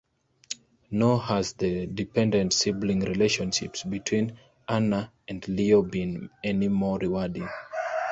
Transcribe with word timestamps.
Nor 0.89 1.21
has 1.21 1.53
the 1.53 1.85
dependent 1.85 2.53
sibling 2.53 3.01
relationship 3.01 3.75
between 3.87 4.35
Una 4.67 5.11
and 5.27 5.47
Leo 5.47 5.83
been 5.83 6.31
any 6.43 6.69
more 6.69 6.97
rewarding. 6.97 7.47